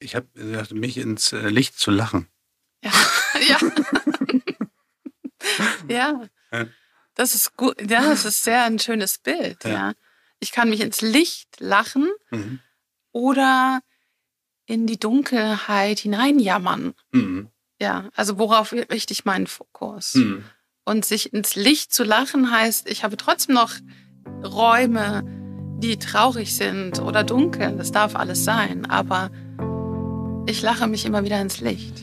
[0.00, 2.26] Ich habe gesagt, mich ins äh, Licht zu lachen.
[2.82, 2.90] Ja.
[3.48, 3.58] ja.
[5.88, 6.22] ja.
[6.52, 6.66] Ja.
[7.14, 7.80] Das ist gut.
[7.90, 9.64] Ja, das ist sehr ein schönes Bild.
[9.64, 9.70] Ja.
[9.70, 9.92] Ja.
[10.40, 12.60] Ich kann mich ins Licht lachen Mhm.
[13.12, 13.80] oder
[14.66, 16.94] in die Dunkelheit hineinjammern.
[17.12, 17.50] Mhm.
[17.80, 20.14] Ja, also worauf richte ich meinen Fokus?
[20.14, 20.44] Mhm.
[20.84, 23.72] Und sich ins Licht zu lachen heißt, ich habe trotzdem noch
[24.42, 25.22] Räume,
[25.82, 27.76] die traurig sind oder dunkel.
[27.76, 28.86] Das darf alles sein.
[28.86, 29.30] Aber
[30.46, 32.02] ich lache mich immer wieder ins Licht.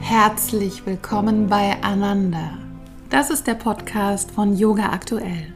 [0.00, 2.58] Herzlich willkommen bei Ananda.
[3.10, 5.52] Das ist der Podcast von Yoga Aktuell.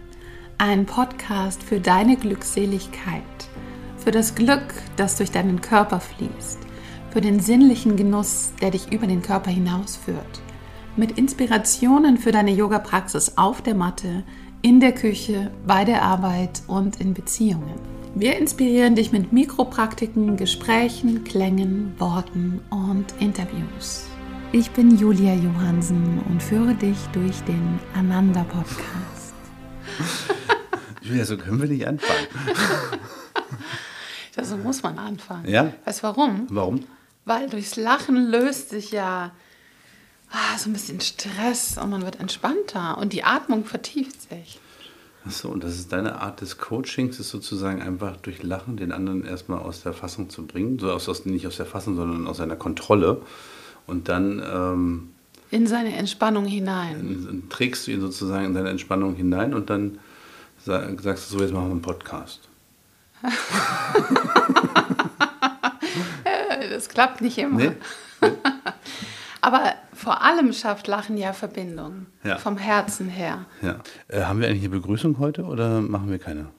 [0.58, 3.22] Ein Podcast für deine Glückseligkeit,
[3.98, 6.58] für das Glück, das durch deinen Körper fließt,
[7.10, 10.40] für den sinnlichen Genuss, der dich über den Körper hinausführt,
[10.96, 14.24] mit Inspirationen für deine Yoga-Praxis auf der Matte,
[14.62, 17.95] in der Küche, bei der Arbeit und in Beziehungen.
[18.18, 24.06] Wir inspirieren dich mit Mikropraktiken, Gesprächen, Klängen, Worten und Interviews.
[24.52, 29.34] Ich bin Julia Johansen und führe dich durch den Ananda Podcast.
[31.02, 32.26] Julia, so können wir nicht anfangen.
[34.34, 35.48] Ja, so muss man anfangen.
[35.48, 35.72] Ja?
[35.84, 36.46] Weißt du warum?
[36.48, 36.84] Warum?
[37.26, 39.32] Weil durchs Lachen löst sich ja
[40.30, 44.58] ah, so ein bisschen Stress und man wird entspannter und die Atmung vertieft sich.
[45.26, 49.24] Achso, und das ist deine Art des Coachings, ist sozusagen einfach durch Lachen den anderen
[49.24, 50.78] erstmal aus der Fassung zu bringen.
[50.78, 53.20] So aus, aus, nicht aus der Fassung, sondern aus seiner Kontrolle.
[53.88, 55.08] Und dann ähm,
[55.50, 57.42] In seine Entspannung hinein.
[57.50, 59.98] trägst du ihn sozusagen in deine Entspannung hinein und dann
[60.64, 62.40] sa- sagst du so, jetzt machen wir einen Podcast.
[66.70, 67.56] Das klappt nicht immer.
[67.58, 67.72] Nee?
[69.46, 72.06] Aber vor allem schafft Lachen ja Verbindung.
[72.24, 72.36] Ja.
[72.36, 73.46] Vom Herzen her.
[73.62, 73.80] Ja.
[74.08, 76.50] Äh, haben wir eigentlich eine Begrüßung heute oder machen wir keine?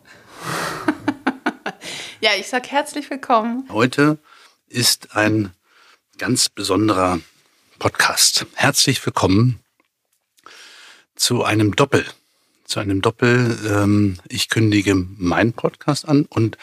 [2.19, 3.69] Ja, ich sag herzlich willkommen.
[3.71, 4.17] Heute
[4.67, 5.51] ist ein
[6.17, 7.19] ganz besonderer
[7.77, 8.47] Podcast.
[8.55, 9.59] Herzlich willkommen
[11.15, 12.05] zu einem Doppel.
[12.63, 13.55] Zu einem Doppel.
[13.69, 16.57] Ähm, ich kündige meinen Podcast an und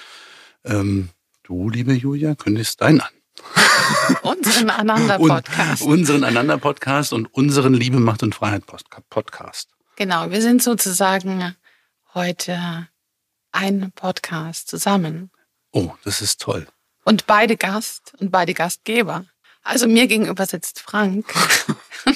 [0.65, 1.11] ähm,
[1.45, 3.13] du, liebe Julia, kündigst deinen an.
[4.23, 5.83] Unseren Ananda-Podcast.
[5.83, 9.71] Und unseren Einander-Podcast und unseren Liebe, Macht und Freiheit-Podcast.
[9.97, 11.55] Genau, wir sind sozusagen
[12.15, 12.89] heute
[13.53, 15.31] ein Podcast zusammen.
[15.73, 16.67] Oh, das ist toll.
[17.05, 19.27] Und beide Gast und beide Gastgeber.
[19.63, 21.33] Also mir gegenüber sitzt Frank.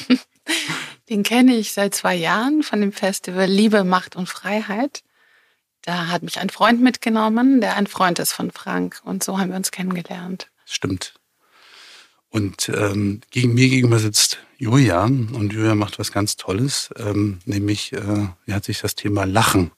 [1.09, 5.03] Den kenne ich seit zwei Jahren von dem Festival Liebe, Macht und Freiheit.
[5.83, 9.01] Da hat mich ein Freund mitgenommen, der ein Freund ist von Frank.
[9.05, 10.51] Und so haben wir uns kennengelernt.
[10.67, 11.18] Stimmt.
[12.31, 17.93] Und ähm, gegen mir gegenüber sitzt Julia und Julia macht was ganz Tolles, ähm, nämlich
[17.93, 19.71] äh, sie hat sich das Thema Lachen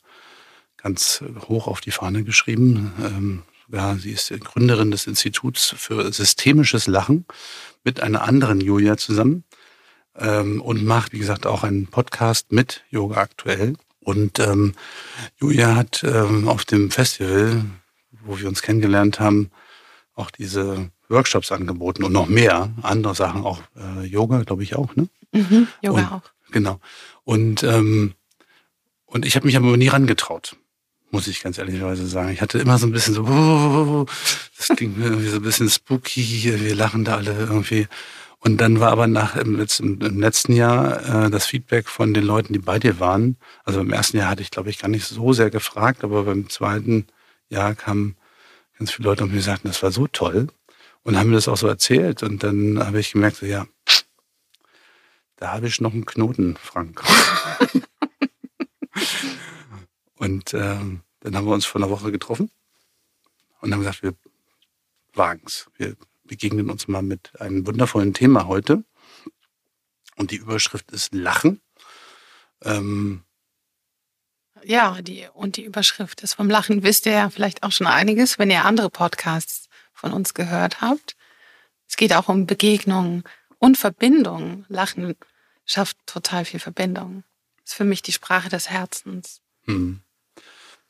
[0.77, 2.93] ganz hoch auf die Fahne geschrieben.
[3.01, 7.25] Ähm, ja, sie ist Gründerin des Instituts für systemisches Lachen
[7.85, 9.45] mit einer anderen Julia zusammen
[10.17, 13.75] ähm, und macht, wie gesagt, auch einen Podcast mit Yoga aktuell.
[14.01, 14.75] Und ähm,
[15.39, 17.65] Julia hat ähm, auf dem Festival,
[18.25, 19.51] wo wir uns kennengelernt haben,
[20.15, 24.95] auch diese Workshops angeboten und noch mehr andere Sachen, auch äh, Yoga, glaube ich auch,
[24.97, 25.09] ne?
[25.33, 26.23] Mhm, Yoga und, auch.
[26.51, 26.81] Genau.
[27.25, 28.15] Und, ähm,
[29.07, 30.57] und ich habe mich aber nie rangetraut,
[31.11, 32.31] muss ich ganz ehrlicherweise sagen.
[32.31, 34.07] Ich hatte immer so ein bisschen so, "Oh,
[34.57, 37.89] das klingt mir irgendwie so ein bisschen spooky, hier, wir lachen da alle irgendwie.
[38.43, 42.25] Und dann war aber nach im, letzten- im letzten Jahr äh, das Feedback von den
[42.25, 43.37] Leuten, die bei dir waren.
[43.65, 46.49] Also im ersten Jahr hatte ich, glaube ich, gar nicht so sehr gefragt, aber beim
[46.49, 47.07] zweiten
[47.51, 48.17] Jahr kamen
[48.79, 50.47] ganz viele Leute und mir sagten, das war so toll
[51.03, 52.23] und haben mir das auch so erzählt.
[52.23, 53.67] Und dann habe ich gemerkt, so, ja,
[55.37, 57.03] da habe ich noch einen Knoten, Frank.
[60.17, 62.51] und ähm, dann haben wir uns vor einer Woche getroffen
[63.61, 64.15] und haben gesagt, wir
[65.15, 65.71] wagen's.
[65.77, 68.85] Wir begegnen uns mal mit einem wundervollen Thema heute.
[70.17, 71.63] Und die Überschrift ist Lachen.
[72.63, 73.25] Ähm,
[74.63, 76.83] Ja, die, und die Überschrift ist vom Lachen.
[76.83, 79.70] Wisst ihr ja vielleicht auch schon einiges, wenn ihr andere Podcasts
[80.01, 81.17] von uns gehört habt.
[81.87, 83.23] Es geht auch um Begegnung
[83.59, 84.65] und Verbindung.
[84.69, 85.15] Lachen
[85.67, 87.23] schafft total viel Verbindung.
[87.65, 89.41] Ist für mich die Sprache des Herzens.
[89.67, 90.01] hm.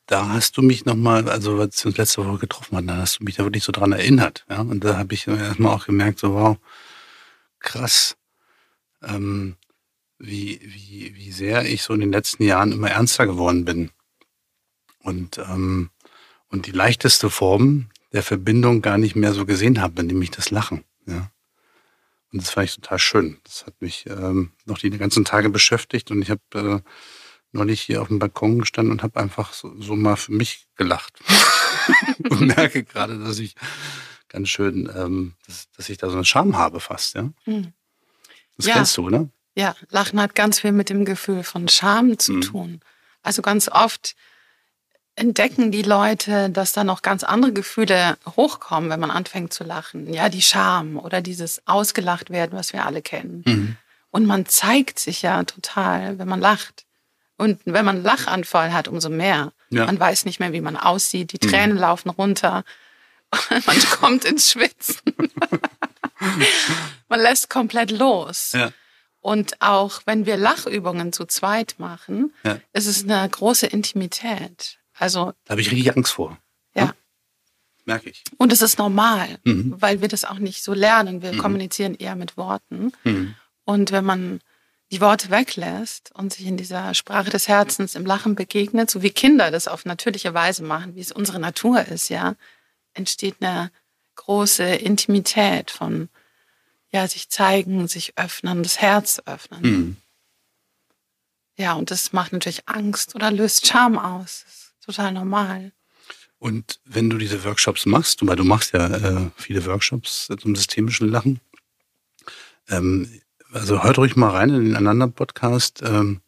[0.07, 3.21] Da hast du mich nochmal, also als wir uns letzte Woche getroffen hatten, da hast
[3.21, 4.45] du mich da wirklich so dran erinnert.
[4.49, 4.61] Ja?
[4.61, 6.57] Und da habe ich erstmal auch gemerkt, so wow,
[7.61, 8.17] krass,
[9.03, 9.57] ähm,
[10.19, 13.91] wie, wie, wie sehr ich so in den letzten Jahren immer ernster geworden bin.
[14.99, 15.91] Und, ähm,
[16.49, 20.85] und die leichteste Form der Verbindung gar nicht mehr so gesehen habe, nämlich das Lachen.
[21.07, 21.31] Ja?
[22.33, 23.39] Und das fand ich total schön.
[23.45, 26.91] Das hat mich ähm, noch die ganzen Tage beschäftigt und ich habe äh,
[27.53, 31.19] neulich hier auf dem Balkon gestanden und habe einfach so, so mal für mich gelacht.
[32.31, 33.55] und merke gerade, dass ich
[34.29, 37.31] ganz schön, ähm, dass, dass, ich da so einen Charme habe fast, ja.
[37.47, 37.73] Mhm.
[38.57, 38.75] Das ja.
[38.75, 39.29] kennst du, oder?
[39.57, 42.41] Ja, Lachen hat ganz viel mit dem Gefühl von Scham zu mhm.
[42.43, 42.81] tun.
[43.23, 44.15] Also ganz oft
[45.17, 50.13] entdecken die Leute, dass da noch ganz andere Gefühle hochkommen, wenn man anfängt zu lachen.
[50.13, 53.43] Ja, die Scham oder dieses ausgelacht werden, was wir alle kennen.
[53.47, 53.77] Mhm.
[54.11, 56.85] Und man zeigt sich ja total, wenn man lacht.
[57.37, 59.53] Und wenn man einen Lachanfall hat, umso mehr.
[59.71, 59.87] Ja.
[59.87, 61.33] Man weiß nicht mehr, wie man aussieht.
[61.33, 61.51] Die mhm.
[61.51, 61.83] Tränen mhm.
[61.83, 62.65] laufen runter.
[63.67, 65.01] man kommt ins Schwitzen.
[67.09, 68.53] man lässt komplett los.
[68.53, 68.73] Ja.
[69.21, 72.59] Und auch wenn wir Lachübungen zu zweit machen, ja.
[72.73, 74.79] ist es eine große Intimität.
[75.01, 76.39] Also da habe ich richtig Angst vor.
[76.75, 76.85] Ja.
[76.85, 76.95] ja.
[77.87, 78.23] Merke ich.
[78.37, 79.75] Und es ist normal, mhm.
[79.79, 81.23] weil wir das auch nicht so lernen.
[81.23, 81.39] Wir mhm.
[81.39, 82.93] kommunizieren eher mit Worten.
[83.05, 83.35] Mhm.
[83.65, 84.41] Und wenn man
[84.93, 89.11] die Worte weglässt und sich in dieser Sprache des Herzens im Lachen begegnet, so wie
[89.11, 92.35] Kinder das auf natürliche Weise machen, wie es unsere Natur ist, ja,
[92.93, 93.71] entsteht eine
[94.17, 96.11] große Intimität von
[96.93, 99.63] ja, sich zeigen, sich öffnen, das Herz öffnen.
[99.63, 99.97] Mhm.
[101.57, 104.45] Ja, und das macht natürlich Angst oder löst Scham aus.
[104.91, 105.71] Total normal.
[106.41, 111.09] Und wenn du diese Workshops machst, weil du machst ja äh, viele Workshops zum systemischen
[111.09, 111.39] Lachen,
[112.69, 113.09] ähm,
[113.53, 115.81] also hört ruhig mal rein in den anderen Podcast.
[115.85, 116.23] Ähm,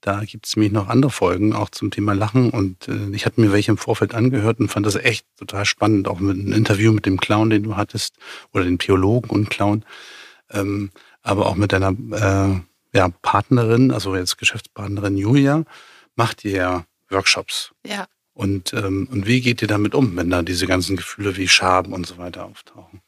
[0.00, 2.50] da gibt es nämlich noch andere Folgen, auch zum Thema Lachen.
[2.50, 6.06] Und äh, ich hatte mir welche im Vorfeld angehört und fand das echt total spannend,
[6.06, 8.14] auch mit einem Interview mit dem Clown, den du hattest,
[8.52, 9.84] oder den Theologen und Clown,
[10.50, 10.92] ähm,
[11.22, 12.60] aber auch mit deiner äh,
[12.96, 15.64] ja, Partnerin, also jetzt Geschäftspartnerin Julia,
[16.14, 17.72] macht ihr ja Workshops.
[17.86, 18.06] Ja.
[18.34, 21.92] Und, ähm, und wie geht ihr damit um, wenn da diese ganzen Gefühle wie Scham
[21.92, 23.02] und so weiter auftauchen?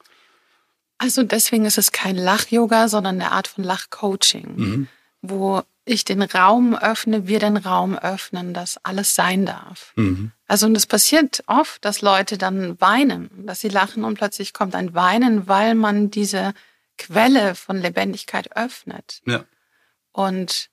[0.98, 4.88] Also deswegen ist es kein Lach-Yoga, sondern eine Art von Lach-Coaching, mhm.
[5.22, 9.92] wo ich den Raum öffne, wir den Raum öffnen, dass alles sein darf.
[9.96, 10.32] Mhm.
[10.46, 14.74] Also und es passiert oft, dass Leute dann weinen, dass sie lachen und plötzlich kommt
[14.74, 16.54] ein Weinen, weil man diese
[16.96, 19.20] Quelle von Lebendigkeit öffnet.
[19.26, 19.44] Ja.
[20.12, 20.70] Und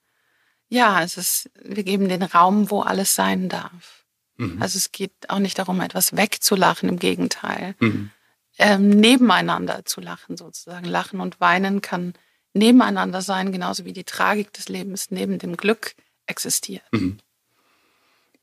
[0.72, 4.06] ja, es ist, wir geben den Raum, wo alles sein darf.
[4.38, 4.62] Mhm.
[4.62, 7.76] Also es geht auch nicht darum, etwas wegzulachen, im Gegenteil.
[7.80, 8.10] Mhm.
[8.58, 10.86] Ähm, nebeneinander zu lachen sozusagen.
[10.86, 12.14] Lachen und Weinen kann
[12.54, 15.94] nebeneinander sein, genauso wie die Tragik des Lebens neben dem Glück
[16.26, 16.86] existiert.
[16.92, 17.18] Mhm.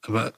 [0.03, 0.35] Aber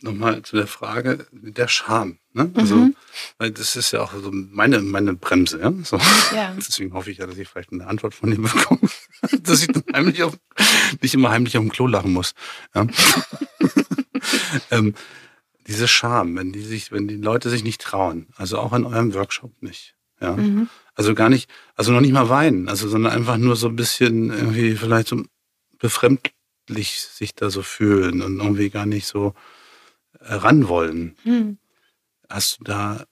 [0.00, 2.18] nochmal zu der Frage der Scham.
[2.32, 2.50] Ne?
[2.54, 2.96] Also, mhm.
[3.36, 5.60] weil das ist ja auch so meine, meine Bremse.
[5.60, 5.72] Ja?
[5.84, 5.98] So.
[6.34, 6.54] ja?
[6.56, 8.80] Deswegen hoffe ich ja, dass ich vielleicht eine Antwort von dir bekomme,
[9.42, 10.38] dass ich dann heimlich auf,
[11.02, 12.34] nicht immer heimlich auf dem Klo lachen muss.
[12.74, 12.86] Ja?
[14.70, 14.94] ähm,
[15.66, 19.14] diese Scham, wenn die sich, wenn die Leute sich nicht trauen, also auch in eurem
[19.14, 19.94] Workshop nicht.
[20.20, 20.36] Ja.
[20.36, 20.68] Mhm.
[20.94, 24.30] Also gar nicht, also noch nicht mal weinen, also sondern einfach nur so ein bisschen
[24.30, 25.22] irgendwie vielleicht so
[25.78, 29.34] befremdlich sich da so fühlen und irgendwie gar nicht so
[30.20, 31.16] ran wollen.
[31.24, 31.58] Mhm.
[32.28, 33.04] Hast du da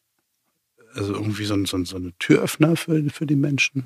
[0.94, 3.84] also irgendwie so, so, so eine Türöffner für, für die Menschen?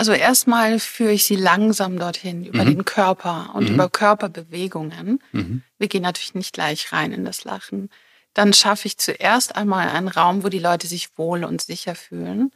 [0.00, 2.68] Also erstmal führe ich sie langsam dorthin über mhm.
[2.68, 3.74] den Körper und mhm.
[3.74, 5.22] über Körperbewegungen.
[5.32, 5.62] Mhm.
[5.76, 7.90] Wir gehen natürlich nicht gleich rein in das Lachen.
[8.32, 12.50] Dann schaffe ich zuerst einmal einen Raum, wo die Leute sich wohl und sicher fühlen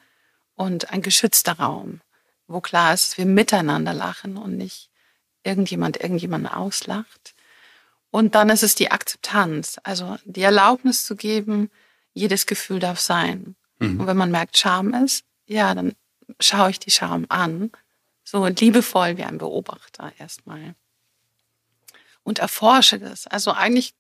[0.55, 2.01] und ein geschützter Raum,
[2.47, 4.89] wo klar ist, dass wir miteinander lachen und nicht
[5.43, 7.35] irgendjemand irgendjemanden auslacht.
[8.11, 11.71] Und dann ist es die Akzeptanz, also die Erlaubnis zu geben,
[12.15, 13.55] jedes Gefühl darf sein.
[13.81, 14.01] Mhm.
[14.01, 15.93] Und wenn man merkt, Scham ist, ja, dann
[16.45, 17.71] schaue ich die Scham an,
[18.23, 20.75] so liebevoll wie ein Beobachter erstmal.
[22.23, 23.27] Und erforsche das.
[23.27, 23.95] Also eigentlich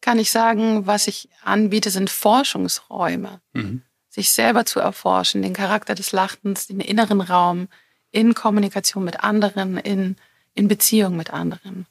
[0.00, 3.40] kann ich sagen, was ich anbiete, sind Forschungsräume.
[3.52, 3.82] Mhm
[4.12, 7.68] sich selber zu erforschen, den Charakter des Lachens, den inneren Raum
[8.10, 10.16] in Kommunikation mit anderen, in,
[10.52, 11.86] in Beziehung mit anderen.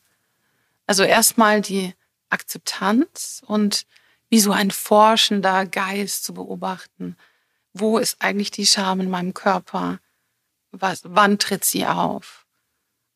[0.86, 1.96] Also erstmal die
[2.30, 3.88] Akzeptanz und
[4.30, 7.18] wie so ein forschender Geist zu beobachten.
[7.74, 10.00] Wo ist eigentlich die Scham in meinem Körper?
[10.72, 12.46] Was, wann tritt sie auf?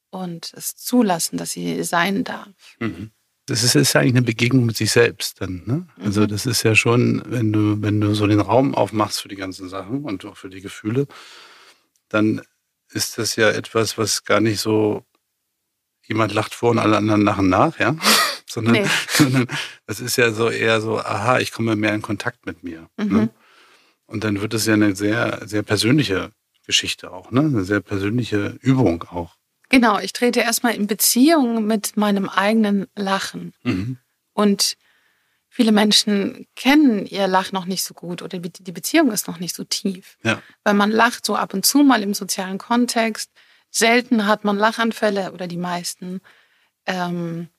[0.09, 2.77] Und es zulassen, dass sie sein darf.
[2.79, 3.11] Mhm
[3.45, 5.61] das ist, ist ja eigentlich eine Begegnung mit sich selbst dann.
[5.65, 5.87] Ne?
[6.03, 6.27] Also mhm.
[6.27, 9.69] das ist ja schon, wenn du, wenn du so den Raum aufmachst für die ganzen
[9.69, 11.07] Sachen und auch für die Gefühle,
[12.09, 12.41] dann
[12.91, 15.05] ist das ja etwas, was gar nicht so
[16.07, 17.95] jemand lacht vor und alle anderen lachen nach, ja.
[18.49, 18.85] sondern, nee.
[19.09, 19.47] sondern
[19.85, 22.89] das ist ja so eher so, aha, ich komme mehr in Kontakt mit mir.
[22.97, 23.05] Ne?
[23.05, 23.17] Mhm.
[23.17, 23.29] Ne?
[24.07, 26.31] Und dann wird es ja eine sehr, sehr persönliche
[26.65, 27.41] Geschichte auch, ne?
[27.41, 29.35] Eine sehr persönliche Übung auch.
[29.69, 33.53] Genau, ich trete erstmal in Beziehung mit meinem eigenen Lachen.
[33.63, 33.97] Mhm.
[34.33, 34.77] Und
[35.49, 39.55] viele Menschen kennen ihr Lachen noch nicht so gut oder die Beziehung ist noch nicht
[39.55, 40.17] so tief.
[40.23, 40.41] Ja.
[40.63, 43.31] Weil man lacht so ab und zu mal im sozialen Kontext.
[43.71, 46.21] Selten hat man Lachanfälle oder die meisten.
[46.85, 47.49] Ähm,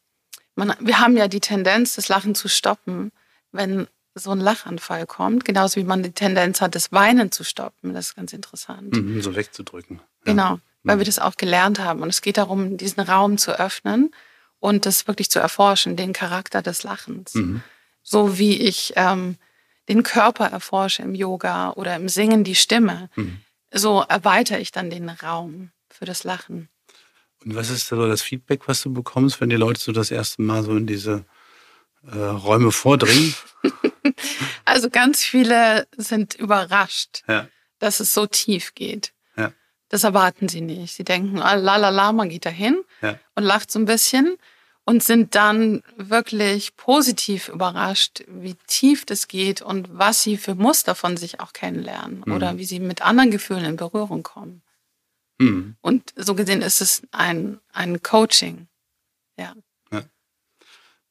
[0.55, 3.11] man, wir haben ja die Tendenz, das Lachen zu stoppen,
[3.53, 7.93] wenn so ein Lachanfall kommt, genauso wie man die Tendenz hat, das Weinen zu stoppen.
[7.93, 8.97] Das ist ganz interessant.
[8.97, 9.97] Mhm, so wegzudrücken.
[9.97, 10.33] Ja.
[10.33, 11.01] Genau, weil mhm.
[11.01, 12.03] wir das auch gelernt haben.
[12.03, 14.11] Und es geht darum, diesen Raum zu öffnen
[14.59, 17.35] und das wirklich zu erforschen, den Charakter des Lachens.
[17.35, 17.63] Mhm.
[18.03, 19.37] So wie ich ähm,
[19.89, 23.41] den Körper erforsche im Yoga oder im Singen die Stimme, mhm.
[23.73, 26.69] so erweitere ich dann den Raum für das Lachen.
[27.45, 30.43] Und was ist so das Feedback, was du bekommst, wenn die Leute so das erste
[30.43, 31.25] Mal so in diese
[32.11, 33.35] äh, Räume vordringen?
[34.65, 37.49] also ganz viele sind überrascht, ja.
[37.79, 39.13] dass es so tief geht.
[39.37, 39.53] Ja.
[39.89, 40.95] Das erwarten sie nicht.
[40.95, 43.19] Sie denken, ah, la la la, man geht dahin ja.
[43.35, 44.37] und lacht so ein bisschen
[44.85, 50.95] und sind dann wirklich positiv überrascht, wie tief das geht und was sie für Muster
[50.95, 52.33] von sich auch kennenlernen mhm.
[52.33, 54.63] oder wie sie mit anderen Gefühlen in Berührung kommen.
[55.39, 55.77] Mhm.
[55.81, 58.69] Und so gesehen ist es ein, ein Coaching.
[59.37, 59.55] Ja.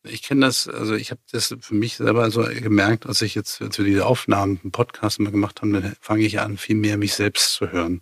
[0.05, 3.61] Ich kenne das, also ich habe das für mich selber so gemerkt, als ich jetzt,
[3.61, 6.97] als wir diese Aufnahmen, einen Podcast immer gemacht haben, dann fange ich an, viel mehr
[6.97, 8.01] mich selbst zu hören.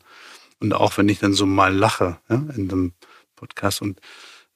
[0.60, 2.93] Und auch wenn ich dann so mal lache ja, in einem
[3.36, 4.00] Podcast und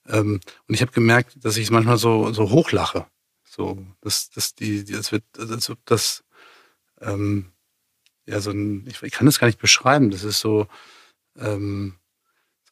[0.08, 3.06] ähm, und ich habe gemerkt, dass ich manchmal so, so hochlache.
[3.44, 6.24] So, dass, dass die, das wird, als ob das,
[7.00, 7.52] ähm,
[8.26, 10.10] ja, so ein, ich, ich kann das gar nicht beschreiben.
[10.10, 10.66] Das ist so,
[11.36, 11.96] ähm,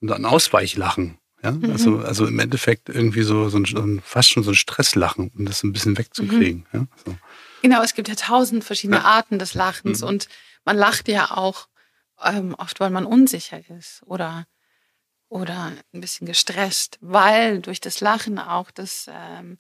[0.01, 1.19] so ein Ausweichlachen.
[1.47, 1.53] Ja?
[1.53, 1.71] Mhm.
[1.71, 5.31] Also, also im Endeffekt irgendwie so, so, ein, so ein, fast schon so ein Stresslachen,
[5.37, 6.67] um das ein bisschen wegzukriegen.
[6.73, 6.81] Mhm.
[6.81, 6.87] Ja?
[7.05, 7.17] So.
[7.63, 9.05] Genau, es gibt ja tausend verschiedene ja.
[9.05, 10.09] Arten des Lachens mhm.
[10.09, 10.29] und
[10.65, 11.69] man lacht ja auch
[12.25, 14.47] ähm, oft, weil man unsicher ist oder
[15.29, 19.59] oder ein bisschen gestresst, weil durch das Lachen auch das ähm,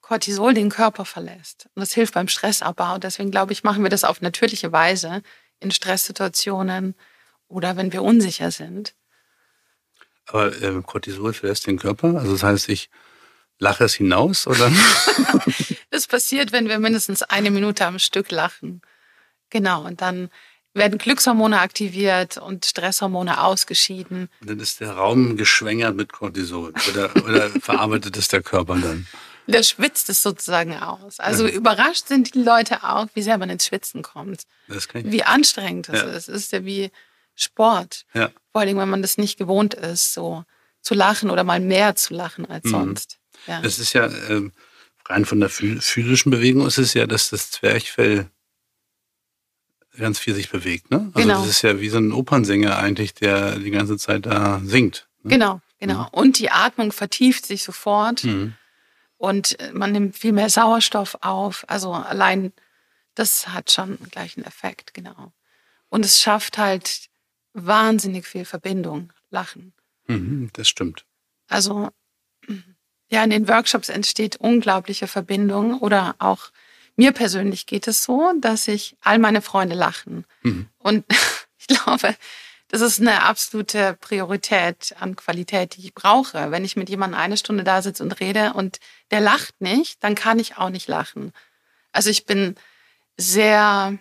[0.00, 1.68] Cortisol den Körper verlässt.
[1.74, 2.96] Und das hilft beim Stressabbau.
[2.96, 5.22] Deswegen glaube ich, machen wir das auf natürliche Weise
[5.60, 6.94] in Stresssituationen
[7.46, 8.94] oder wenn wir unsicher sind.
[10.32, 12.16] Aber äh, Cortisol verlässt den Körper?
[12.18, 12.88] Also das heißt, ich
[13.58, 14.72] lache es hinaus, oder?
[15.90, 18.80] das passiert, wenn wir mindestens eine Minute am Stück lachen.
[19.50, 20.30] Genau, und dann
[20.72, 24.30] werden Glückshormone aktiviert und Stresshormone ausgeschieden.
[24.40, 29.06] Dann ist der Raum geschwängert mit Cortisol oder, oder verarbeitet es der Körper dann?
[29.46, 31.20] Der schwitzt es sozusagen aus.
[31.20, 31.52] Also ja.
[31.52, 34.44] überrascht sind die Leute auch, wie sehr man ins Schwitzen kommt.
[34.68, 35.12] Das kann ich.
[35.12, 36.06] Wie anstrengend das ja.
[36.06, 36.28] ist.
[36.28, 36.90] Es ist ja wie
[37.42, 38.04] Sport.
[38.14, 38.30] Ja.
[38.52, 40.44] Vor allem, wenn man das nicht gewohnt ist, so
[40.80, 42.70] zu lachen oder mal mehr zu lachen als mhm.
[42.70, 43.18] sonst.
[43.46, 43.60] Ja.
[43.60, 44.50] Das ist ja äh,
[45.06, 48.28] rein von der physischen Bewegung ist es ja, dass das Zwerchfell
[49.98, 50.90] ganz viel sich bewegt.
[50.90, 51.10] Ne?
[51.14, 51.40] Also genau.
[51.40, 55.08] das ist ja wie so ein Opernsänger eigentlich, der die ganze Zeit da singt.
[55.22, 55.30] Ne?
[55.30, 56.02] Genau, genau.
[56.04, 56.08] Mhm.
[56.12, 58.54] Und die Atmung vertieft sich sofort mhm.
[59.18, 61.64] und äh, man nimmt viel mehr Sauerstoff auf.
[61.68, 62.52] Also allein
[63.14, 65.32] das hat schon gleich einen Effekt, genau.
[65.90, 67.10] Und es schafft halt
[67.52, 69.72] wahnsinnig viel Verbindung, Lachen.
[70.06, 71.04] Mhm, das stimmt.
[71.48, 71.90] Also
[73.08, 76.50] ja, in den Workshops entsteht unglaubliche Verbindung oder auch
[76.96, 80.24] mir persönlich geht es so, dass ich all meine Freunde lachen.
[80.42, 80.68] Mhm.
[80.78, 81.04] Und
[81.58, 82.14] ich glaube,
[82.68, 86.50] das ist eine absolute Priorität an Qualität, die ich brauche.
[86.50, 88.80] Wenn ich mit jemandem eine Stunde da sitze und rede und
[89.10, 91.32] der lacht nicht, dann kann ich auch nicht lachen.
[91.92, 92.54] Also ich bin
[93.18, 93.98] sehr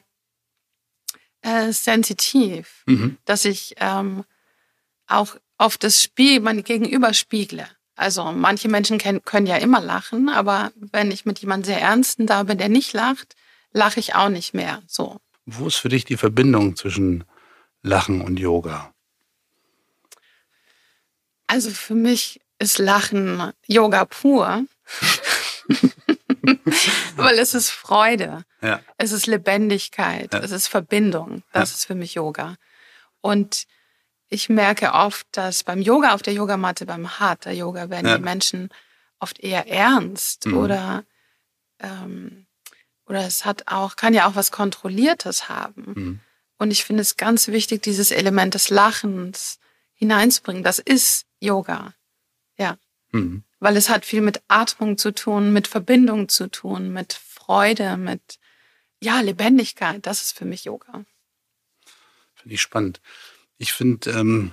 [1.42, 3.18] äh, sensitiv, mhm.
[3.26, 4.24] dass ich ähm,
[5.08, 7.68] auch auf das Spiel, mein Gegenüber spiegle.
[7.96, 12.44] Also manche Menschen können ja immer lachen, aber wenn ich mit jemandem sehr ernsten da
[12.44, 13.36] bin, der nicht lacht,
[13.74, 14.82] lache ich auch nicht mehr.
[14.88, 15.20] So.
[15.46, 17.26] Wo ist für dich die Verbindung zwischen
[17.84, 18.94] Lachen und Yoga?
[21.48, 24.66] Also für mich ist Lachen Yoga pur.
[27.16, 28.44] Weil es ist Freude.
[28.62, 28.82] Ja.
[28.98, 30.34] Es ist Lebendigkeit.
[30.34, 30.40] Ja.
[30.40, 31.44] Es ist Verbindung.
[31.52, 31.76] Das ja.
[31.76, 32.56] ist für mich Yoga.
[33.22, 33.66] Und
[34.30, 38.70] ich merke oft, dass beim Yoga auf der Yogamatte, beim Hatha Yoga werden die Menschen
[39.20, 40.58] oft eher ernst mhm.
[40.58, 41.04] oder
[41.80, 42.48] ähm,
[43.06, 45.94] oder es hat auch kann ja auch was Kontrolliertes haben.
[45.96, 46.20] Mhm.
[46.58, 49.60] Und ich finde es ganz wichtig, dieses Element des Lachens
[49.94, 50.64] hineinzubringen.
[50.64, 51.94] Das ist Yoga,
[52.58, 52.78] ja,
[53.12, 53.44] mhm.
[53.62, 58.40] Weil es hat viel mit Atmung zu tun, mit Verbindung zu tun, mit Freude, mit
[59.00, 60.06] ja Lebendigkeit.
[60.06, 61.06] Das ist für mich Yoga.
[62.34, 63.02] Finde ich spannend.
[63.60, 64.52] Ich finde, ähm,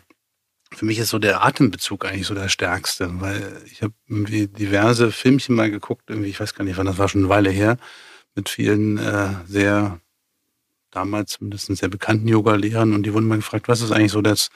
[0.75, 5.11] für mich ist so der Atembezug eigentlich so der stärkste, weil ich habe irgendwie diverse
[5.11, 7.79] Filmchen mal geguckt, irgendwie, ich weiß gar nicht wann, das war schon eine Weile her,
[8.35, 10.03] mit vielen äh, sehr,
[10.91, 14.51] damals zumindest sehr bekannten Yoga-Lehrern und die wurden mal gefragt, was ist eigentlich so das,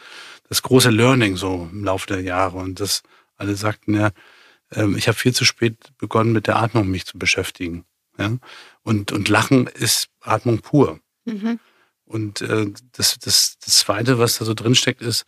[0.50, 3.02] das große Learning so im Laufe der Jahre und das
[3.36, 4.10] alle sagten ja,
[4.96, 7.84] ich habe viel zu spät begonnen mit der Atmung mich zu beschäftigen.
[8.18, 8.36] Ja?
[8.82, 11.00] Und, und Lachen ist Atmung pur.
[11.24, 11.58] Mhm.
[12.04, 15.24] Und äh, das, das, das Zweite, was da so drin steckt, ist,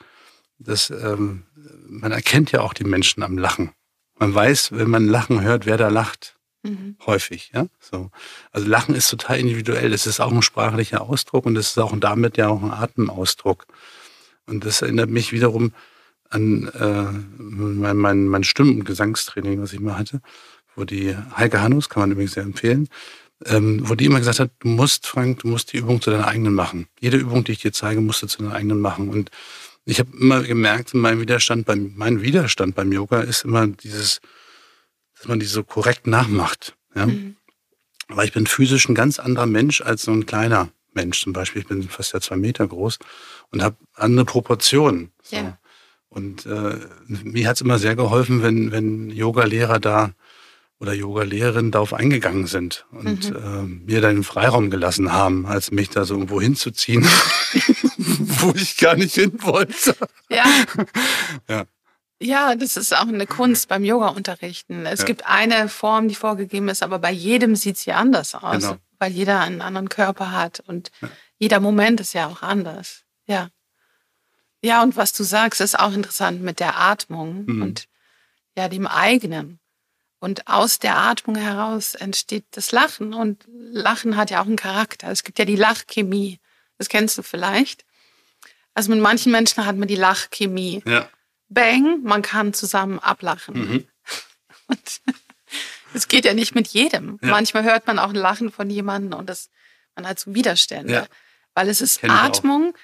[0.58, 1.44] dass ähm,
[1.86, 3.72] man erkennt ja auch die Menschen am Lachen.
[4.18, 6.36] Man weiß, wenn man Lachen hört, wer da lacht.
[6.62, 6.96] Mhm.
[7.04, 7.66] Häufig, ja.
[7.80, 8.10] So.
[8.50, 9.92] Also Lachen ist total individuell.
[9.92, 13.66] Es ist auch ein sprachlicher Ausdruck und es ist auch damit ja auch ein Atemausdruck.
[14.46, 15.72] Und das erinnert mich wiederum
[16.34, 20.20] an äh, mein, mein, mein Stimmen- und Gesangstraining, was ich mal hatte,
[20.76, 22.88] wo die Heike Hannus, kann man übrigens sehr empfehlen,
[23.46, 26.26] ähm, wo die immer gesagt hat, du musst, Frank, du musst die Übung zu deiner
[26.26, 26.86] eigenen machen.
[27.00, 29.08] Jede Übung, die ich dir zeige, musst du zu deiner eigenen machen.
[29.08, 29.30] Und
[29.84, 34.20] ich habe immer gemerkt, mein Widerstand beim, mein Widerstand beim Yoga ist immer dieses,
[35.16, 36.74] dass man die so korrekt nachmacht.
[36.94, 37.06] Ja?
[37.06, 37.36] Mhm.
[38.08, 41.62] Weil ich bin physisch ein ganz anderer Mensch als so ein kleiner Mensch zum Beispiel.
[41.62, 42.98] Ich bin fast ja zwei Meter groß
[43.50, 45.10] und habe andere Proportionen.
[45.22, 45.36] So.
[45.36, 45.58] Ja.
[46.14, 50.12] Und äh, mir hat es immer sehr geholfen, wenn, wenn Yoga-Lehrer da
[50.78, 53.36] oder Yoga-Lehrerinnen darauf eingegangen sind und mhm.
[53.36, 57.04] äh, mir dann den Freiraum gelassen haben, als mich da so irgendwo hinzuziehen,
[57.96, 59.96] wo ich gar nicht hin wollte.
[60.30, 60.44] Ja.
[61.48, 61.64] ja.
[62.20, 64.86] Ja, das ist auch eine Kunst beim Yoga-Unterrichten.
[64.86, 65.06] Es ja.
[65.06, 68.76] gibt eine Form, die vorgegeben ist, aber bei jedem sieht sie anders aus, genau.
[68.98, 71.08] weil jeder einen anderen Körper hat und ja.
[71.38, 73.02] jeder Moment ist ja auch anders.
[73.26, 73.48] Ja.
[74.64, 77.62] Ja, und was du sagst, ist auch interessant mit der Atmung mhm.
[77.62, 77.88] und
[78.56, 79.60] ja, dem eigenen.
[80.20, 83.12] Und aus der Atmung heraus entsteht das Lachen.
[83.12, 85.10] Und Lachen hat ja auch einen Charakter.
[85.10, 86.40] Es gibt ja die Lachchemie.
[86.78, 87.84] Das kennst du vielleicht.
[88.72, 90.82] Also mit manchen Menschen hat man die Lachchemie.
[90.86, 91.10] Ja.
[91.48, 93.54] Bang, man kann zusammen ablachen.
[93.54, 93.88] Mhm.
[94.68, 95.00] Und
[95.92, 97.18] es geht ja nicht mit jedem.
[97.20, 97.28] Ja.
[97.28, 99.50] Manchmal hört man auch ein Lachen von jemandem und das,
[99.94, 100.92] man hat so Widerstände.
[100.92, 101.06] Ja.
[101.52, 102.74] Weil es ist Atmung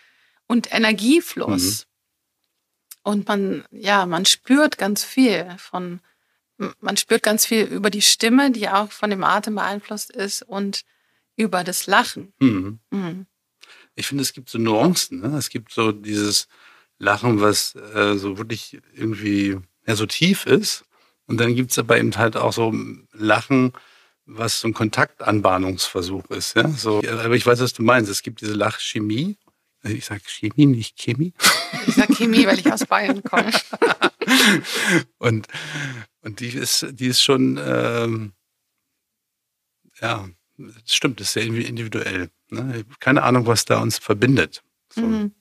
[0.50, 1.87] und Energiefluss.
[1.87, 3.11] Mhm.
[3.11, 6.00] Und man, ja, man spürt ganz viel von,
[6.80, 10.83] man spürt ganz viel über die Stimme, die auch von dem Atem beeinflusst ist und
[11.37, 12.33] über das Lachen.
[12.40, 12.80] Mhm.
[12.90, 13.26] Mhm.
[13.95, 15.21] Ich finde, es gibt so Nuancen.
[15.21, 15.37] Ne?
[15.38, 16.49] Es gibt so dieses
[16.99, 20.85] Lachen, was äh, so wirklich irgendwie ja, so tief ist.
[21.26, 22.75] Und dann gibt es aber eben halt auch so
[23.12, 23.73] Lachen,
[24.26, 26.57] was so ein Kontaktanbahnungsversuch ist.
[26.57, 26.69] Ja?
[26.71, 28.11] So, aber ich weiß, was du meinst.
[28.11, 29.38] Es gibt diese Lachchemie
[29.83, 31.33] also ich sage Chemie, nicht Chemie.
[31.87, 33.51] Ich sage Chemie, weil ich aus Bayern komme.
[35.19, 35.47] und,
[36.21, 38.33] und die ist, die ist schon, ähm,
[39.99, 42.31] ja, das stimmt, das ist sehr individuell.
[42.51, 42.85] Ne?
[42.99, 44.62] Keine Ahnung, was da uns verbindet.
[44.93, 45.01] So.
[45.01, 45.35] Mhm.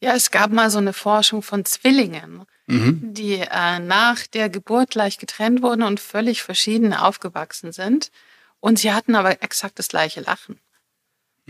[0.00, 3.00] Ja, es gab mal so eine Forschung von Zwillingen, mhm.
[3.02, 8.12] die äh, nach der Geburt gleich getrennt wurden und völlig verschieden aufgewachsen sind.
[8.60, 10.60] Und sie hatten aber exakt das gleiche Lachen.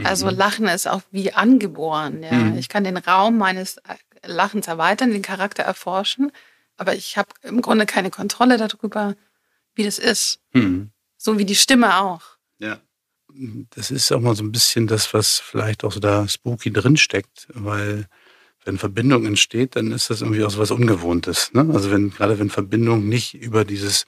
[0.04, 0.36] Also mhm.
[0.36, 2.22] Lachen ist auch wie angeboren.
[2.22, 2.32] Ja.
[2.32, 2.58] Mhm.
[2.58, 3.94] Ich kann den Raum meines äh,
[4.26, 6.32] Lachens erweitern, den Charakter erforschen,
[6.76, 9.14] aber ich habe im Grunde keine Kontrolle darüber,
[9.74, 10.40] wie das ist.
[10.52, 10.90] Mhm.
[11.16, 12.22] So wie die Stimme auch.
[12.58, 12.78] Ja.
[13.70, 17.48] Das ist auch mal so ein bisschen das, was vielleicht auch so da spooky drinsteckt,
[17.52, 18.06] weil
[18.64, 21.52] wenn Verbindung entsteht, dann ist das irgendwie auch so was Ungewohntes.
[21.52, 21.68] Ne?
[21.72, 24.06] Also wenn, gerade wenn Verbindung nicht über dieses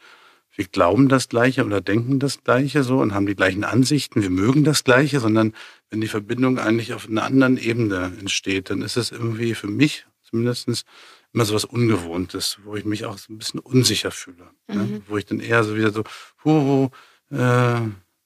[0.57, 4.31] wir glauben das Gleiche oder denken das Gleiche so und haben die gleichen Ansichten, wir
[4.31, 5.55] mögen das Gleiche, sondern
[5.90, 10.07] wenn die Verbindung eigentlich auf einer anderen Ebene entsteht, dann ist es irgendwie für mich
[10.22, 10.87] zumindest
[11.33, 14.48] immer so was Ungewohntes, wo ich mich auch so ein bisschen unsicher fühle.
[14.68, 14.74] Ne?
[14.74, 14.92] Mhm.
[14.92, 15.03] Ne?
[15.09, 16.05] Wo ich dann eher so wieder so,
[16.44, 16.90] hu,
[17.31, 17.81] äh,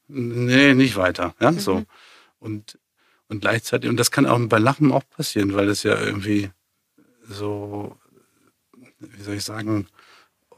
[0.09, 1.35] nee, nicht weiter.
[1.41, 1.59] Ja, mhm.
[1.59, 1.85] so.
[2.39, 2.79] Und,
[3.29, 6.51] und gleichzeitig, und das kann auch bei Lachen auch passieren, weil es ja irgendwie
[7.27, 7.97] so,
[8.99, 9.87] wie soll ich sagen,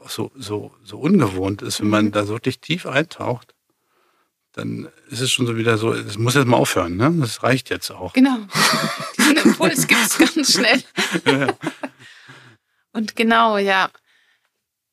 [0.07, 2.11] so, so, so ungewohnt ist, wenn man mhm.
[2.11, 3.55] da wirklich tief eintaucht,
[4.57, 7.13] dann ist es schon so wieder so, es muss jetzt mal aufhören, ne?
[7.19, 8.13] Das reicht jetzt auch.
[8.13, 8.37] Genau.
[9.17, 10.83] Diesen Impuls gibt es ganz schnell.
[11.25, 11.53] ja.
[12.91, 13.89] Und genau, ja.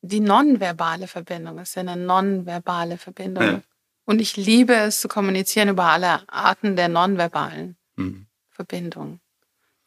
[0.01, 3.43] Die nonverbale Verbindung ist ja eine nonverbale Verbindung.
[3.43, 3.61] Ja.
[4.05, 8.27] Und ich liebe es zu kommunizieren über alle Arten der nonverbalen mhm.
[8.51, 9.19] Verbindung.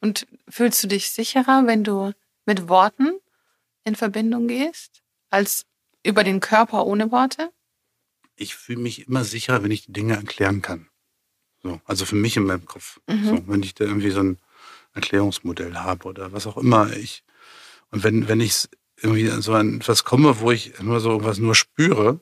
[0.00, 2.12] Und fühlst du dich sicherer, wenn du
[2.44, 3.12] mit Worten
[3.84, 5.02] in Verbindung gehst?
[5.30, 5.66] als
[6.04, 7.50] über den Körper ohne Worte?
[8.40, 10.88] Ich fühle mich immer sicherer, wenn ich die Dinge erklären kann.
[11.62, 13.00] So, also für mich in meinem Kopf.
[13.08, 13.24] Mhm.
[13.24, 14.38] So, wenn ich da irgendwie so ein
[14.94, 17.24] Erklärungsmodell habe oder was auch immer ich.
[17.90, 21.54] Und wenn, wenn ich irgendwie so an etwas komme, wo ich nur so irgendwas nur
[21.54, 22.20] spüre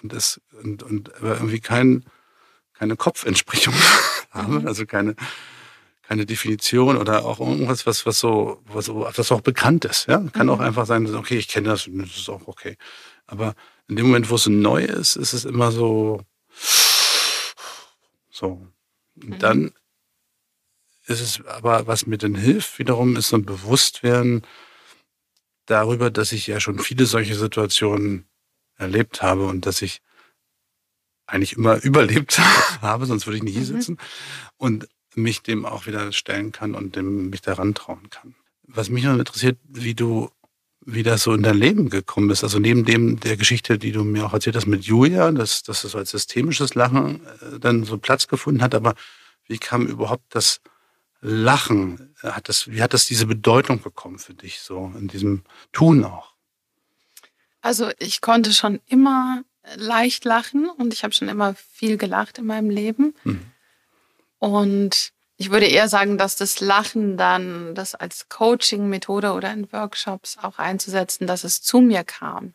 [0.00, 2.04] und es und, und aber irgendwie kein,
[2.74, 3.74] keine Kopfentsprechung
[4.30, 4.66] habe, mhm.
[4.66, 5.14] also keine,
[6.08, 10.08] keine Definition oder auch irgendwas, was, was so, was, was auch bekannt ist.
[10.08, 10.20] Ja?
[10.32, 10.52] Kann mhm.
[10.52, 12.78] auch einfach sein, okay, ich kenne das und das ist auch okay.
[13.26, 13.54] Aber
[13.88, 16.22] in dem Moment, wo es neu ist, ist es immer so,
[18.30, 18.66] so.
[19.16, 19.38] Und mhm.
[19.38, 19.72] dann
[21.04, 24.46] ist es aber, was mir dann hilft, wiederum, ist so ein Bewusstwerden
[25.66, 28.26] darüber, dass ich ja schon viele solche Situationen
[28.76, 30.00] erlebt habe und dass ich
[31.26, 32.38] eigentlich immer überlebt
[32.80, 33.80] habe, sonst würde ich nicht hier mhm.
[33.80, 33.98] sitzen.
[34.56, 38.34] Und mich dem auch wieder stellen kann und dem, mich daran trauen kann.
[38.64, 40.30] Was mich noch interessiert, wie du,
[40.80, 42.44] wie das so in dein Leben gekommen ist.
[42.44, 45.84] Also neben dem der Geschichte, die du mir auch erzählt hast mit Julia, dass, dass
[45.84, 48.94] es so als systemisches Lachen äh, dann so Platz gefunden hat, aber
[49.46, 50.60] wie kam überhaupt das
[51.20, 52.14] Lachen?
[52.22, 55.42] Hat das, wie hat das diese Bedeutung bekommen für dich so in diesem
[55.72, 56.34] Tun auch?
[57.60, 59.42] Also ich konnte schon immer
[59.76, 63.14] leicht lachen und ich habe schon immer viel gelacht in meinem Leben.
[63.24, 63.40] Mhm.
[64.38, 70.36] Und ich würde eher sagen, dass das Lachen dann, das als Coaching-Methode oder in Workshops
[70.40, 72.54] auch einzusetzen, dass es zu mir kam.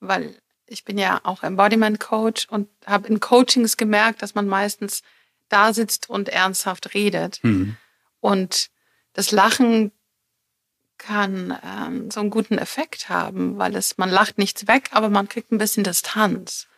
[0.00, 0.34] Weil
[0.66, 5.02] ich bin ja auch Embodiment-Coach und habe in Coachings gemerkt, dass man meistens
[5.48, 7.40] da sitzt und ernsthaft redet.
[7.42, 7.76] Mhm.
[8.20, 8.70] Und
[9.12, 9.92] das Lachen
[10.96, 15.28] kann ähm, so einen guten Effekt haben, weil es, man lacht nichts weg, aber man
[15.28, 16.68] kriegt ein bisschen Distanz.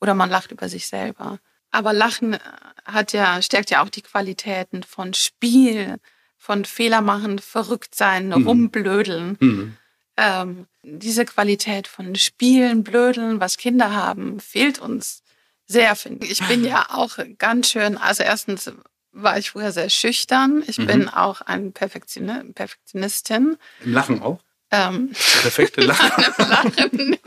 [0.00, 1.38] Oder man lacht über sich selber.
[1.76, 2.38] Aber Lachen äh,
[2.86, 5.96] hat ja, stärkt ja auch die Qualitäten von Spiel,
[6.38, 8.46] von Fehler machen, verrückt sein, mhm.
[8.46, 9.36] rumblödeln.
[9.40, 9.76] Mhm.
[10.16, 15.22] Ähm, diese Qualität von Spielen, Blödeln, was Kinder haben, fehlt uns
[15.66, 16.40] sehr, finde ich.
[16.40, 18.72] Ich bin ja auch ganz schön, also erstens
[19.12, 20.64] war ich früher sehr schüchtern.
[20.66, 20.86] Ich mhm.
[20.86, 23.58] bin auch ein Perfektion, Perfektionistin.
[23.84, 24.40] Im Lachen auch?
[24.70, 25.10] Ähm,
[25.42, 26.24] Perfekte Lachen.
[26.38, 27.22] Lachen nicht.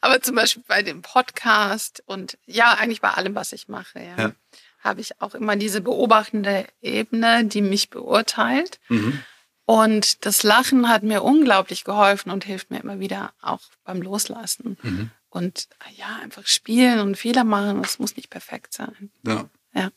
[0.00, 4.16] Aber zum Beispiel bei dem Podcast und ja, eigentlich bei allem, was ich mache, ja,
[4.16, 4.32] ja.
[4.80, 8.78] habe ich auch immer diese beobachtende Ebene, die mich beurteilt.
[8.88, 9.20] Mhm.
[9.64, 14.78] Und das Lachen hat mir unglaublich geholfen und hilft mir immer wieder auch beim Loslassen.
[14.82, 15.10] Mhm.
[15.30, 19.10] Und ja, einfach spielen und Fehler machen, es muss nicht perfekt sein.
[19.26, 19.50] Ja.
[19.74, 19.90] ja.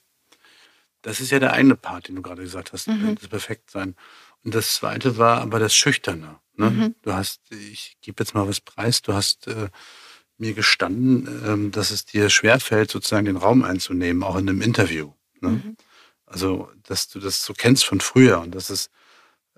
[1.03, 3.15] Das ist ja der eine Part, den du gerade gesagt hast, mhm.
[3.15, 3.95] das Perfektsein.
[4.43, 6.39] Und das zweite war aber das Schüchterne.
[6.55, 6.69] Ne?
[6.69, 6.95] Mhm.
[7.01, 9.69] Du hast, ich gebe jetzt mal was preis, du hast äh,
[10.37, 15.13] mir gestanden, ähm, dass es dir schwerfällt, sozusagen den Raum einzunehmen, auch in einem Interview.
[15.39, 15.49] Ne?
[15.49, 15.77] Mhm.
[16.25, 18.39] Also, dass du das so kennst von früher.
[18.39, 18.89] Und das ist,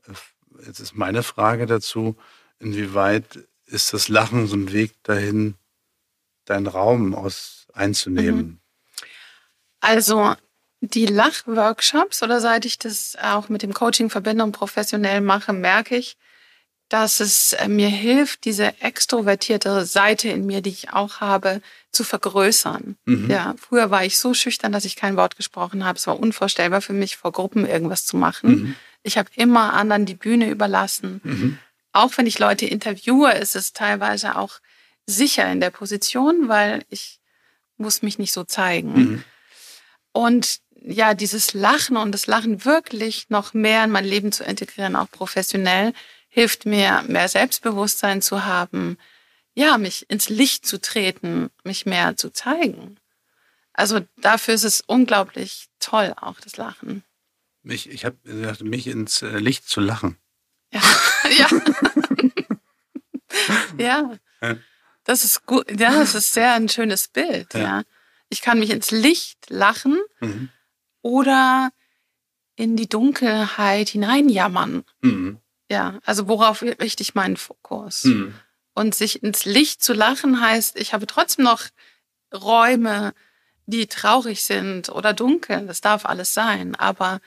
[0.07, 2.17] äh, jetzt ist meine Frage dazu,
[2.59, 5.55] inwieweit ist das Lachen so ein Weg dahin,
[6.45, 8.45] deinen Raum aus einzunehmen?
[8.45, 8.59] Mhm.
[9.79, 10.35] Also,
[10.85, 15.95] die Lachworkshops oder seit ich das auch mit dem Coaching verbinde und professionell mache, merke
[15.95, 16.17] ich,
[16.89, 22.03] dass es äh, mir hilft, diese extrovertierte Seite in mir, die ich auch habe, zu
[22.03, 22.97] vergrößern.
[23.05, 23.31] Mhm.
[23.31, 25.97] Ja, früher war ich so schüchtern, dass ich kein Wort gesprochen habe.
[25.97, 28.49] Es war unvorstellbar für mich, vor Gruppen irgendwas zu machen.
[28.49, 28.75] Mhm.
[29.03, 31.21] Ich habe immer anderen die Bühne überlassen.
[31.23, 31.59] Mhm.
[31.93, 34.59] Auch wenn ich Leute interviewe, ist es teilweise auch
[35.05, 37.21] sicher in der Position, weil ich
[37.77, 38.93] muss mich nicht so zeigen.
[38.93, 39.23] Mhm.
[40.11, 44.95] Und ja, dieses Lachen und das Lachen wirklich noch mehr in mein Leben zu integrieren,
[44.95, 45.93] auch professionell,
[46.27, 48.97] hilft mir, mehr Selbstbewusstsein zu haben,
[49.55, 52.97] ja, mich ins Licht zu treten, mich mehr zu zeigen.
[53.71, 57.03] Also dafür ist es unglaublich toll, auch das Lachen.
[57.61, 60.17] Mich, ich habe gesagt, mich ins äh, Licht zu lachen.
[60.71, 60.81] Ja,
[63.77, 64.17] ja.
[64.41, 64.57] ja.
[65.05, 65.69] Das ist gut.
[65.79, 67.53] Ja, das ist sehr ein schönes Bild.
[67.53, 67.59] Ja.
[67.59, 67.83] ja.
[68.29, 70.49] Ich kann mich ins Licht lachen mhm.
[71.03, 71.71] Oder
[72.55, 74.83] in die Dunkelheit hineinjammern.
[75.01, 75.37] Mhm.
[75.69, 78.05] Ja, also worauf richte ich meinen Fokus?
[78.05, 78.33] Mhm.
[78.73, 81.65] Und sich ins Licht zu lachen heißt, ich habe trotzdem noch
[82.33, 83.13] Räume,
[83.67, 85.67] die traurig sind oder dunkel.
[85.67, 86.75] Das darf alles sein.
[86.75, 87.21] Aber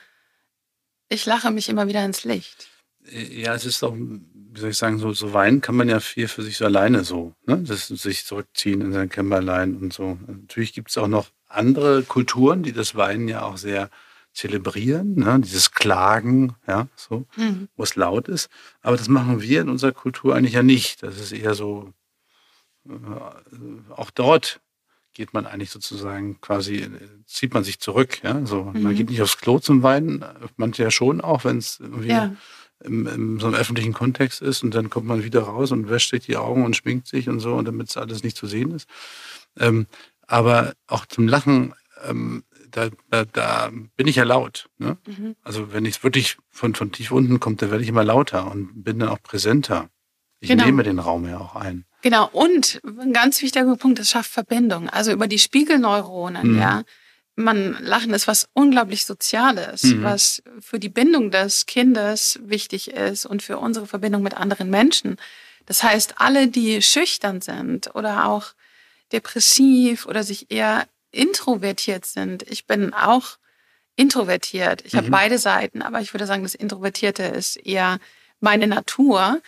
[1.09, 2.67] ich lache mich immer wieder ins Licht.
[3.09, 6.27] Ja, es ist doch, wie soll ich sagen, so, so weinen kann man ja viel
[6.27, 7.33] für sich so alleine so.
[7.45, 7.63] Ne?
[7.63, 10.17] Das sich zurückziehen in sein Kämmerlein und so.
[10.27, 13.89] Natürlich gibt es auch noch andere Kulturen, die das Weinen ja auch sehr
[14.33, 15.39] zelebrieren, ne?
[15.43, 17.69] dieses Klagen, ja, so, mhm.
[17.75, 18.49] wo es laut ist.
[18.81, 21.01] Aber das machen wir in unserer Kultur eigentlich ja nicht.
[21.01, 21.91] Das ist eher so,
[22.87, 22.91] äh,
[23.95, 24.61] auch dort
[25.13, 26.87] geht man eigentlich sozusagen quasi,
[27.25, 28.65] zieht man sich zurück, ja, so.
[28.65, 28.83] Mhm.
[28.83, 30.23] Man geht nicht aufs Klo zum Weinen,
[30.55, 32.35] manche ja schon auch, wenn es irgendwie ja.
[32.83, 36.11] im, im, so einem öffentlichen Kontext ist und dann kommt man wieder raus und wäscht
[36.11, 38.69] sich die Augen und schminkt sich und so, und damit es alles nicht zu sehen
[38.69, 38.87] ist.
[39.57, 39.87] Ähm,
[40.27, 41.73] aber auch zum Lachen
[42.05, 44.69] ähm, da, da, da bin ich ja laut.
[44.77, 44.97] Ne?
[45.05, 45.35] Mhm.
[45.43, 48.83] Also wenn ich wirklich von, von tief unten kommt, da werde ich immer lauter und
[48.83, 49.89] bin dann auch präsenter.
[50.39, 50.65] Ich genau.
[50.65, 51.85] nehme den Raum ja auch ein.
[52.03, 54.89] Genau, und ein ganz wichtiger Punkt, das schafft Verbindung.
[54.89, 56.59] Also über die Spiegelneuronen, mhm.
[56.59, 56.83] ja.
[57.39, 60.01] Man, Lachen ist was unglaublich Soziales, mhm.
[60.03, 65.17] was für die Bindung des Kindes wichtig ist und für unsere Verbindung mit anderen Menschen.
[65.67, 68.53] Das heißt, alle, die schüchtern sind oder auch
[69.11, 72.43] depressiv oder sich eher introvertiert sind.
[72.43, 73.37] Ich bin auch
[73.95, 74.83] introvertiert.
[74.85, 74.97] Ich mhm.
[74.97, 77.99] habe beide Seiten, aber ich würde sagen, das Introvertierte ist eher
[78.39, 79.41] meine Natur.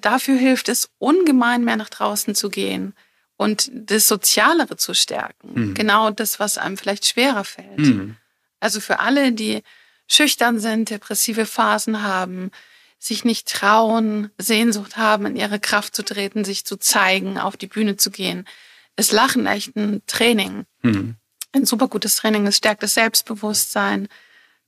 [0.00, 2.94] Dafür hilft es ungemein mehr nach draußen zu gehen
[3.36, 5.52] und das Sozialere zu stärken.
[5.54, 5.74] Mhm.
[5.74, 7.78] Genau das, was einem vielleicht schwerer fällt.
[7.78, 8.16] Mhm.
[8.60, 9.62] Also für alle, die
[10.06, 12.50] schüchtern sind, depressive Phasen haben,
[12.98, 17.66] sich nicht trauen, Sehnsucht haben, in ihre Kraft zu treten, sich zu zeigen, auf die
[17.66, 18.46] Bühne zu gehen,
[18.96, 20.66] ist Lachen echt ein Training.
[20.82, 21.16] Mhm.
[21.52, 22.46] Ein super gutes Training.
[22.46, 24.08] Es stärkt das Selbstbewusstsein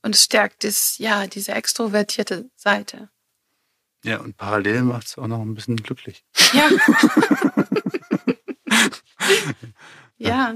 [0.01, 3.09] und es stärkt das, ja, diese extrovertierte Seite.
[4.03, 6.23] Ja, und parallel macht es auch noch ein bisschen glücklich.
[6.53, 6.69] Ja.
[10.17, 10.29] ja.
[10.29, 10.55] Ja,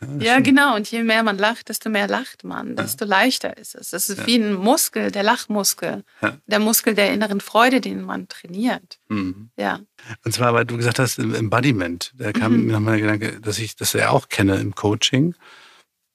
[0.00, 0.76] genau.
[0.76, 3.10] Und je mehr man lacht, desto mehr lacht man, desto ja.
[3.10, 3.92] leichter ist es.
[3.92, 4.26] Es ist ja.
[4.26, 6.38] wie ein Muskel, der Lachmuskel, ja.
[6.46, 9.00] der Muskel der inneren Freude, den man trainiert.
[9.08, 9.50] Mhm.
[9.56, 9.80] Ja.
[10.24, 12.66] Und zwar, weil du gesagt hast, im Embodiment, da kam mhm.
[12.66, 15.34] mir nochmal der Gedanke, dass ich das ja auch kenne im Coaching,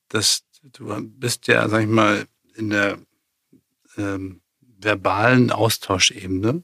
[0.10, 2.98] dass du bist ja, sag ich mal, in der
[3.98, 6.64] ähm, verbalen Austauschebene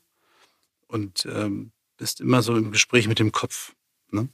[0.88, 3.74] und ähm, bist immer so im Gespräch mit dem Kopf.
[4.12, 4.30] Ne?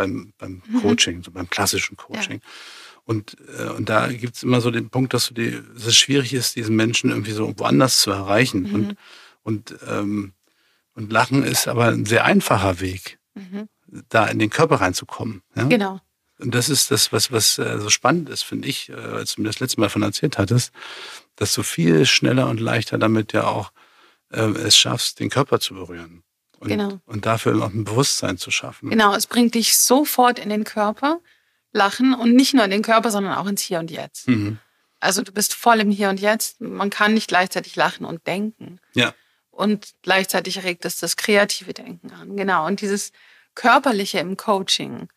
[0.00, 0.80] Beim, beim mhm.
[0.80, 2.40] Coaching, so beim klassischen Coaching.
[2.42, 2.48] Ja.
[3.04, 5.96] Und, äh, und da gibt es immer so den Punkt, dass, du die, dass es
[5.96, 8.62] schwierig ist, diesen Menschen irgendwie so woanders zu erreichen.
[8.62, 8.74] Mhm.
[8.74, 8.96] Und,
[9.42, 10.32] und, ähm,
[10.94, 13.68] und Lachen ist aber ein sehr einfacher Weg, mhm.
[14.08, 15.42] da in den Körper reinzukommen.
[15.54, 15.64] Ja?
[15.64, 16.00] Genau.
[16.38, 19.42] Und das ist das, was, was äh, so spannend ist, finde ich, äh, als du
[19.42, 20.72] mir das letzte Mal von erzählt hattest,
[21.36, 23.70] dass du viel schneller und leichter damit ja auch
[24.30, 26.22] äh, es schaffst, den Körper zu berühren.
[26.60, 27.00] Und, genau.
[27.06, 28.90] und dafür auch ein Bewusstsein zu schaffen.
[28.90, 31.20] Genau, es bringt dich sofort in den Körper,
[31.72, 34.28] Lachen und nicht nur in den Körper, sondern auch ins Hier und Jetzt.
[34.28, 34.58] Mhm.
[34.98, 36.60] Also du bist voll im Hier und Jetzt.
[36.60, 38.78] Man kann nicht gleichzeitig lachen und denken.
[38.94, 39.14] Ja.
[39.50, 42.36] Und gleichzeitig regt es das kreative Denken an.
[42.36, 42.66] Genau.
[42.66, 43.12] Und dieses
[43.54, 45.08] Körperliche im Coaching.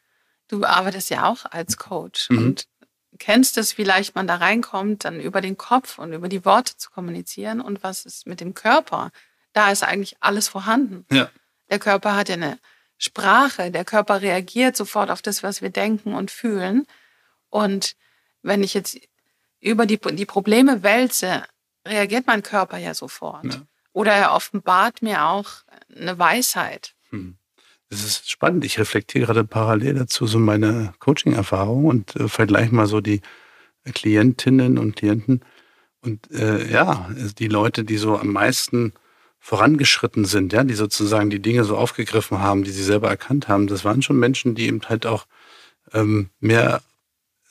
[0.47, 2.37] Du arbeitest ja auch als Coach mhm.
[2.37, 2.67] und
[3.19, 6.77] kennst es, wie leicht man da reinkommt, dann über den Kopf und über die Worte
[6.77, 9.11] zu kommunizieren und was ist mit dem Körper
[9.53, 11.05] da ist eigentlich alles vorhanden.
[11.11, 11.29] Ja.
[11.69, 12.59] Der Körper hat ja eine
[12.97, 16.85] Sprache, der Körper reagiert sofort auf das, was wir denken und fühlen.
[17.49, 17.95] Und
[18.41, 18.97] wenn ich jetzt
[19.59, 21.43] über die, die Probleme wälze,
[21.87, 23.45] reagiert mein Körper ja sofort.
[23.45, 23.61] Ja.
[23.93, 25.49] Oder er offenbart mir auch
[25.95, 26.95] eine Weisheit.
[27.09, 27.37] Hm.
[27.89, 28.65] Das ist spannend.
[28.65, 33.21] Ich reflektiere gerade parallel dazu so meine Coaching-Erfahrung und äh, vergleiche mal so die
[33.93, 35.41] Klientinnen und Klienten.
[36.01, 38.93] Und äh, ja, die Leute, die so am meisten
[39.43, 43.67] vorangeschritten sind, ja, die sozusagen die Dinge so aufgegriffen haben, die sie selber erkannt haben,
[43.67, 45.25] das waren schon Menschen, die eben halt auch
[45.91, 46.81] ähm, mehr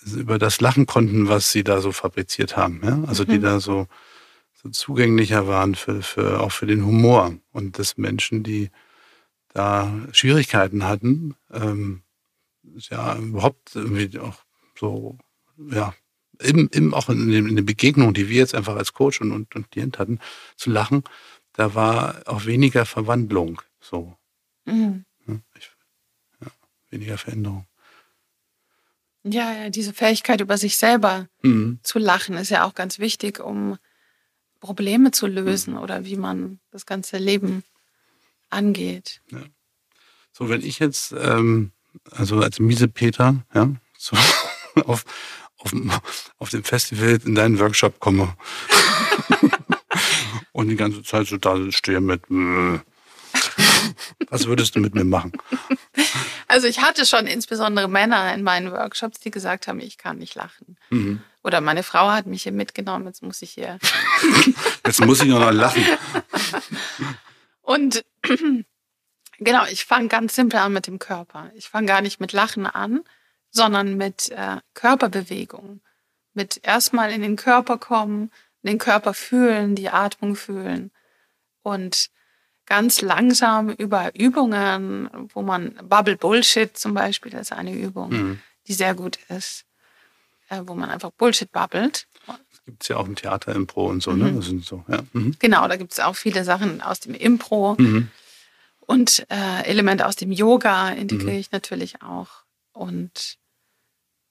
[0.07, 3.29] über das lachen konnten, was sie da so fabriziert haben, ja, also mhm.
[3.29, 3.89] die da so,
[4.55, 8.71] so zugänglicher waren für, für auch für den Humor und das Menschen, die
[9.53, 12.01] da Schwierigkeiten hatten, ähm,
[12.89, 14.39] ja überhaupt irgendwie auch
[14.81, 15.19] so
[15.71, 15.93] ja
[16.39, 19.55] im, im auch in, in der Begegnung, die wir jetzt einfach als Coach und, und,
[19.55, 20.21] und Klient hatten,
[20.57, 21.05] zu lachen,
[21.55, 24.17] da war auch weniger Verwandlung so.
[24.65, 25.05] Mhm.
[25.57, 25.71] Ich,
[26.41, 26.49] ja,
[26.91, 27.67] weniger Veränderung.
[29.25, 31.79] Ja, ja, diese Fähigkeit über sich selber mhm.
[31.83, 33.79] zu lachen ist ja auch ganz wichtig, um
[34.61, 35.81] Probleme zu lösen mhm.
[35.81, 37.63] oder wie man das ganze Leben
[38.51, 39.21] angeht.
[39.31, 39.43] Ja.
[40.33, 41.73] So, wenn ich jetzt, ähm,
[42.11, 44.17] also als miese Peter, ja, so
[44.87, 45.05] auf,
[45.59, 45.73] auf,
[46.39, 48.35] auf dem Festival in deinen Workshop komme
[50.63, 52.79] und die ganze Zeit so da stehe mit, äh,
[54.29, 55.33] was würdest du mit mir machen?
[56.49, 60.35] Also ich hatte schon insbesondere Männer in meinen Workshops, die gesagt haben, ich kann nicht
[60.35, 60.77] lachen.
[60.91, 61.23] Mhm.
[61.43, 63.79] Oder meine Frau hat mich hier mitgenommen, jetzt muss ich hier.
[64.87, 65.85] jetzt muss ich noch lachen.
[67.63, 68.05] Und
[69.39, 71.51] genau, ich fange ganz simpel an mit dem Körper.
[71.57, 73.01] Ich fange gar nicht mit Lachen an,
[73.51, 75.81] sondern mit äh, Körperbewegung.
[76.35, 78.31] Mit erstmal in den Körper kommen,
[78.63, 80.91] den Körper fühlen, die Atmung fühlen
[81.63, 82.11] und
[82.67, 88.41] ganz langsam über Übungen, wo man Bubble Bullshit zum Beispiel, das ist eine Übung, mhm.
[88.67, 89.65] die sehr gut ist,
[90.49, 92.07] äh, wo man einfach Bullshit babbelt.
[92.27, 94.25] Das gibt es ja auch im Theater Impro und so, ne?
[94.25, 94.31] mhm.
[94.31, 94.37] ne?
[94.37, 95.03] Das sind so, ja.
[95.13, 95.37] Mhm.
[95.39, 98.09] Genau, da gibt es auch viele Sachen aus dem Impro mhm.
[98.81, 101.41] und äh, Elemente aus dem Yoga integriere mhm.
[101.41, 102.45] ich natürlich auch.
[102.73, 103.39] Und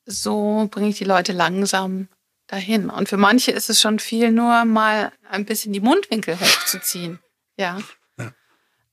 [0.05, 2.07] so bringe ich die Leute langsam
[2.51, 2.89] dahin.
[2.89, 7.19] Und für manche ist es schon viel, nur mal ein bisschen die Mundwinkel hochzuziehen.
[7.57, 7.79] Ja.
[8.17, 8.33] ja.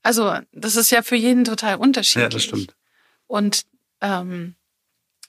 [0.01, 2.23] Also, das ist ja für jeden total unterschiedlich.
[2.23, 2.75] Ja, das stimmt.
[3.27, 3.63] Und
[4.01, 4.55] ähm,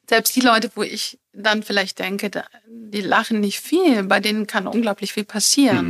[0.09, 2.31] selbst die Leute, wo ich dann vielleicht denke,
[2.67, 5.87] die lachen nicht viel, bei denen kann unglaublich viel passieren,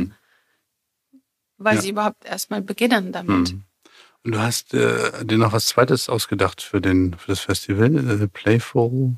[1.11, 1.21] mhm.
[1.57, 1.81] weil ja.
[1.81, 3.53] sie überhaupt erstmal beginnen damit.
[3.53, 3.63] Mhm.
[4.23, 8.27] Und du hast äh, dir noch was Zweites ausgedacht für, den, für das Festival, äh,
[8.27, 9.15] Playful.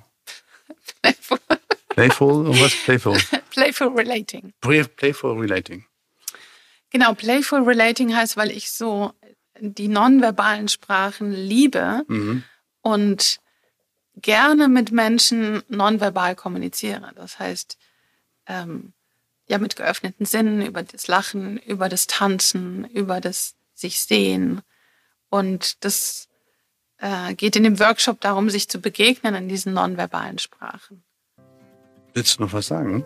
[1.94, 3.18] Playful und was Playful?
[3.52, 4.54] playful Relating.
[4.62, 5.86] Playful Relating.
[6.90, 9.14] Genau, Playful Relating heißt, weil ich so
[9.60, 12.44] die nonverbalen Sprachen liebe mhm.
[12.82, 13.40] und
[14.16, 17.12] gerne mit Menschen nonverbal kommuniziere.
[17.16, 17.78] Das heißt,
[18.48, 18.94] ähm,
[19.48, 24.62] ja mit geöffneten Sinnen, über das Lachen, über das Tanzen, über das sich sehen.
[25.30, 26.30] Und das
[26.98, 31.04] äh, geht in dem Workshop darum, sich zu begegnen in diesen nonverbalen Sprachen.
[32.14, 33.06] Willst du noch was sagen?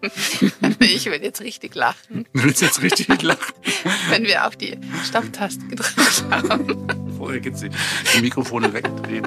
[0.80, 2.26] ich will jetzt richtig lachen.
[2.32, 3.54] Du willst jetzt richtig lachen?
[4.10, 6.86] Wenn wir auf die Stopptaste gedrückt haben.
[7.16, 7.70] Vorher geht's die
[8.20, 9.26] Mikrofone wegdrehen.